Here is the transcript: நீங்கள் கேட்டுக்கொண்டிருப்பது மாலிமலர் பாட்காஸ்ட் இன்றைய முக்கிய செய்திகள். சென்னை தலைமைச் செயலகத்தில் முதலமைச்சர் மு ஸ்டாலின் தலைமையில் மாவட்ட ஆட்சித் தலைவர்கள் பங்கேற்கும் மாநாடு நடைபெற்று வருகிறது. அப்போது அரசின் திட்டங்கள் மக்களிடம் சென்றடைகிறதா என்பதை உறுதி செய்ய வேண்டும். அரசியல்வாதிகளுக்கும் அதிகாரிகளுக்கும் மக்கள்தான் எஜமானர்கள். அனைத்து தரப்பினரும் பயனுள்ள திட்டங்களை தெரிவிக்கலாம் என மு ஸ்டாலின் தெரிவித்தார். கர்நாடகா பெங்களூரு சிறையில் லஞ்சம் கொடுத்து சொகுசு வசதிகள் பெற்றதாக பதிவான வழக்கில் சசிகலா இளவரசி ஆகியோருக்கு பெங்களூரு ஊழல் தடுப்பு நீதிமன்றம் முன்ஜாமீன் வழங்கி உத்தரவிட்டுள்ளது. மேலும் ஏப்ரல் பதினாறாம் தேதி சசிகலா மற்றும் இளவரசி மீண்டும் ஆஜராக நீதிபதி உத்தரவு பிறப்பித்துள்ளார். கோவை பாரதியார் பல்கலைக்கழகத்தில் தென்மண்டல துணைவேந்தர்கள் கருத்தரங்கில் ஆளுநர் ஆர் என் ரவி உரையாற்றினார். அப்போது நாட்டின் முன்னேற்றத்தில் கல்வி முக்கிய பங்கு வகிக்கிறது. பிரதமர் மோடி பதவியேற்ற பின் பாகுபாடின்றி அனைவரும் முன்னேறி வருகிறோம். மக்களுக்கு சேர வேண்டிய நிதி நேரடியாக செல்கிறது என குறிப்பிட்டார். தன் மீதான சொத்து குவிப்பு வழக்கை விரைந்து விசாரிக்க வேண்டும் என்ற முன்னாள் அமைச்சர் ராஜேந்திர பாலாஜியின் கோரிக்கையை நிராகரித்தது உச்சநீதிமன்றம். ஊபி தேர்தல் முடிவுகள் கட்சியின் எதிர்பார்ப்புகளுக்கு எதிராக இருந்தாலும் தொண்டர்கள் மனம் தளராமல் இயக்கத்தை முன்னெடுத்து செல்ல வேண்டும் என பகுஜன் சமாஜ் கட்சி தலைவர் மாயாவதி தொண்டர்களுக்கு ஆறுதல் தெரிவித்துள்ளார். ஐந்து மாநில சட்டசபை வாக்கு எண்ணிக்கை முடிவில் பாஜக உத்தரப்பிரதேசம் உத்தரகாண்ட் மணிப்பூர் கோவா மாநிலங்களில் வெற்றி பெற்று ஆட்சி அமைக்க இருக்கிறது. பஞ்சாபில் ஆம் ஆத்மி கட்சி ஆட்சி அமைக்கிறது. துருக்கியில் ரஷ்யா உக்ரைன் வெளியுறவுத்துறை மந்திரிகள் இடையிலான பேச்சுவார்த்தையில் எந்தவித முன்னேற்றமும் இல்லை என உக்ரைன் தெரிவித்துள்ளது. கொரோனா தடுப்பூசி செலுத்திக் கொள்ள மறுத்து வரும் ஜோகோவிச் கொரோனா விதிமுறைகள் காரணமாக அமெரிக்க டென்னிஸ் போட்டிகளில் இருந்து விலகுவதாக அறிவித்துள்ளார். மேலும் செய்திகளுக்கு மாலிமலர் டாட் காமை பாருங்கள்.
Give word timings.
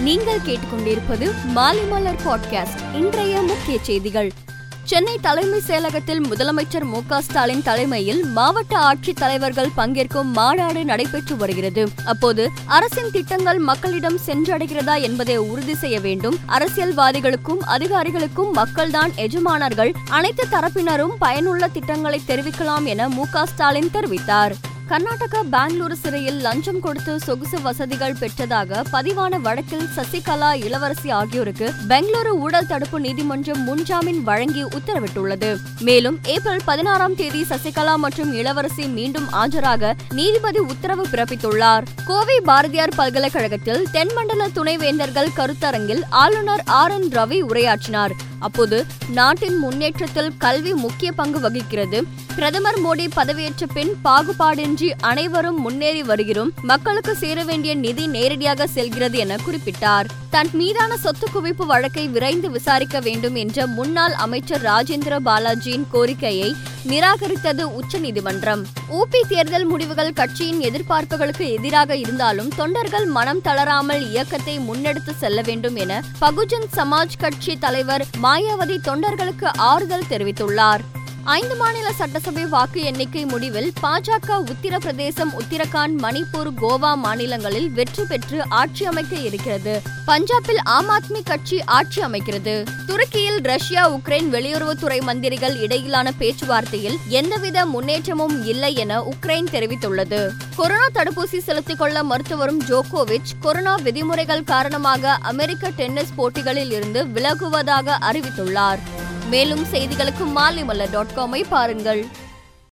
நீங்கள் 0.00 0.38
கேட்டுக்கொண்டிருப்பது 0.38 1.34
மாலிமலர் 1.54 2.18
பாட்காஸ்ட் 2.24 2.94
இன்றைய 2.94 3.42
முக்கிய 3.42 3.78
செய்திகள். 3.82 4.30
சென்னை 4.84 5.18
தலைமைச் 5.20 5.62
செயலகத்தில் 5.66 6.22
முதலமைச்சர் 6.22 6.84
மு 6.84 7.00
ஸ்டாலின் 7.20 7.62
தலைமையில் 7.62 8.24
மாவட்ட 8.24 8.78
ஆட்சித் 8.78 9.16
தலைவர்கள் 9.16 9.70
பங்கேற்கும் 9.76 10.32
மாநாடு 10.32 10.84
நடைபெற்று 10.84 11.36
வருகிறது. 11.36 11.88
அப்போது 12.06 12.50
அரசின் 12.66 13.10
திட்டங்கள் 13.10 13.58
மக்களிடம் 13.58 14.18
சென்றடைகிறதா 14.26 15.02
என்பதை 15.02 15.36
உறுதி 15.36 15.74
செய்ய 15.74 16.00
வேண்டும். 16.00 16.38
அரசியல்வாதிகளுக்கும் 16.48 17.60
அதிகாரிகளுக்கும் 17.66 18.54
மக்கள்தான் 18.54 19.14
எஜமானர்கள். 19.14 19.94
அனைத்து 20.08 20.46
தரப்பினரும் 20.50 21.14
பயனுள்ள 21.18 21.68
திட்டங்களை 21.68 22.22
தெரிவிக்கலாம் 22.26 22.84
என 22.84 23.08
மு 23.08 23.24
ஸ்டாலின் 23.44 23.90
தெரிவித்தார். 23.92 24.52
கர்நாடகா 24.90 25.40
பெங்களூரு 25.52 25.92
சிறையில் 25.92 26.38
லஞ்சம் 26.40 26.80
கொடுத்து 26.80 27.20
சொகுசு 27.20 27.60
வசதிகள் 27.60 28.16
பெற்றதாக 28.20 28.80
பதிவான 28.92 29.38
வழக்கில் 29.38 29.84
சசிகலா 29.96 30.54
இளவரசி 30.64 31.10
ஆகியோருக்கு 31.10 31.72
பெங்களூரு 31.88 32.32
ஊழல் 32.44 32.66
தடுப்பு 32.66 33.00
நீதிமன்றம் 33.00 33.60
முன்ஜாமீன் 33.68 34.22
வழங்கி 34.22 34.64
உத்தரவிட்டுள்ளது. 34.64 35.50
மேலும் 35.80 36.18
ஏப்ரல் 36.22 36.64
பதினாறாம் 36.64 37.14
தேதி 37.14 37.42
சசிகலா 37.42 37.96
மற்றும் 37.96 38.32
இளவரசி 38.32 38.86
மீண்டும் 38.86 39.28
ஆஜராக 39.32 39.92
நீதிபதி 40.14 40.58
உத்தரவு 40.58 41.06
பிறப்பித்துள்ளார். 41.12 41.86
கோவை 42.06 42.40
பாரதியார் 42.40 42.96
பல்கலைக்கழகத்தில் 42.96 43.86
தென்மண்டல 43.92 44.48
துணைவேந்தர்கள் 44.48 45.32
கருத்தரங்கில் 45.36 46.02
ஆளுநர் 46.10 46.64
ஆர் 46.66 46.90
என் 46.90 47.08
ரவி 47.08 47.40
உரையாற்றினார். 47.42 48.16
அப்போது 48.40 48.86
நாட்டின் 49.10 49.56
முன்னேற்றத்தில் 49.56 50.32
கல்வி 50.38 50.74
முக்கிய 50.74 51.12
பங்கு 51.12 51.40
வகிக்கிறது. 51.40 52.04
பிரதமர் 52.34 52.80
மோடி 52.84 53.06
பதவியேற்ற 53.16 53.66
பின் 53.74 53.92
பாகுபாடின்றி 54.04 54.90
அனைவரும் 55.00 55.60
முன்னேறி 55.60 56.02
வருகிறோம். 56.02 56.52
மக்களுக்கு 56.62 57.16
சேர 57.16 57.44
வேண்டிய 57.44 57.74
நிதி 57.74 58.06
நேரடியாக 58.06 58.66
செல்கிறது 58.66 59.18
என 59.18 59.36
குறிப்பிட்டார். 59.36 60.08
தன் 60.30 60.48
மீதான 60.52 60.96
சொத்து 60.96 61.26
குவிப்பு 61.34 61.66
வழக்கை 61.66 62.08
விரைந்து 62.08 62.50
விசாரிக்க 62.50 63.00
வேண்டும் 63.00 63.34
என்ற 63.34 63.66
முன்னாள் 63.66 64.12
அமைச்சர் 64.12 64.62
ராஜேந்திர 64.62 65.18
பாலாஜியின் 65.24 65.86
கோரிக்கையை 65.90 66.54
நிராகரித்தது 66.88 67.62
உச்சநீதிமன்றம். 67.62 68.66
ஊபி 68.90 69.20
தேர்தல் 69.28 69.64
முடிவுகள் 69.64 70.12
கட்சியின் 70.12 70.60
எதிர்பார்ப்புகளுக்கு 70.60 71.50
எதிராக 71.50 71.96
இருந்தாலும் 71.96 72.48
தொண்டர்கள் 72.56 73.06
மனம் 73.06 73.40
தளராமல் 73.40 74.08
இயக்கத்தை 74.10 74.58
முன்னெடுத்து 74.58 75.16
செல்ல 75.16 75.40
வேண்டும் 75.40 75.76
என 75.76 76.02
பகுஜன் 76.20 76.68
சமாஜ் 76.76 77.18
கட்சி 77.18 77.58
தலைவர் 77.58 78.06
மாயாவதி 78.22 78.78
தொண்டர்களுக்கு 78.84 79.46
ஆறுதல் 79.56 80.08
தெரிவித்துள்ளார். 80.10 80.80
ஐந்து 81.24 81.56
மாநில 81.56 81.92
சட்டசபை 81.92 82.46
வாக்கு 82.46 82.82
எண்ணிக்கை 82.82 83.24
முடிவில் 83.24 83.72
பாஜக 83.82 84.28
உத்தரப்பிரதேசம் 84.28 85.36
உத்தரகாண்ட் 85.38 85.96
மணிப்பூர் 85.98 86.50
கோவா 86.62 86.94
மாநிலங்களில் 86.94 87.70
வெற்றி 87.70 88.04
பெற்று 88.04 88.42
ஆட்சி 88.48 88.84
அமைக்க 88.84 89.16
இருக்கிறது. 89.16 89.82
பஞ்சாபில் 90.06 90.56
ஆம் 90.64 90.88
ஆத்மி 90.88 91.22
கட்சி 91.24 91.64
ஆட்சி 91.64 92.02
அமைக்கிறது. 92.02 92.66
துருக்கியில் 92.86 93.40
ரஷ்யா 93.42 93.90
உக்ரைன் 93.90 94.30
வெளியுறவுத்துறை 94.32 95.00
மந்திரிகள் 95.00 95.56
இடையிலான 95.56 96.12
பேச்சுவார்த்தையில் 96.18 96.96
எந்தவித 97.06 97.66
முன்னேற்றமும் 97.66 98.44
இல்லை 98.44 98.74
என 98.74 99.00
உக்ரைன் 99.00 99.46
தெரிவித்துள்ளது. 99.52 100.30
கொரோனா 100.56 100.86
தடுப்பூசி 100.94 101.38
செலுத்திக் 101.38 101.78
கொள்ள 101.78 102.02
மறுத்து 102.02 102.36
வரும் 102.36 102.62
ஜோகோவிச் 102.62 103.38
கொரோனா 103.40 103.74
விதிமுறைகள் 103.74 104.44
காரணமாக 104.44 105.10
அமெரிக்க 105.10 105.70
டென்னிஸ் 105.70 106.14
போட்டிகளில் 106.16 106.70
இருந்து 106.70 107.04
விலகுவதாக 107.04 107.96
அறிவித்துள்ளார். 108.00 108.78
மேலும் 109.32 109.64
செய்திகளுக்கு 109.72 110.24
மாலிமலர் 110.38 110.92
டாட் 110.94 111.14
காமை 111.16 111.40
பாருங்கள். 111.54 112.02